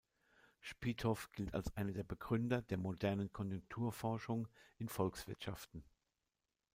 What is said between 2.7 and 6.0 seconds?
modernen Konjunkturforschung in Volkswirtschaften.